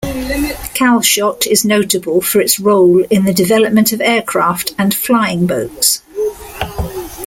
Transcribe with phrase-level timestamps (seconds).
[0.73, 6.01] Calshot is notable for its role in the development of aircraft and flying boats.